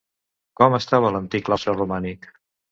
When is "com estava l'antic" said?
0.61-1.47